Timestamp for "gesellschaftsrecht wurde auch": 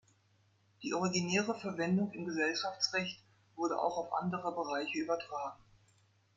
2.25-3.97